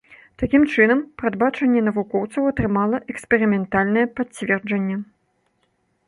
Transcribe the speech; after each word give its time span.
Такім 0.41 0.63
чынам, 0.75 0.99
прадбачанне 1.21 1.81
навукоўцаў 1.89 2.47
атрымала 2.51 2.97
эксперыментальнае 3.13 4.05
пацверджанне. 4.21 4.95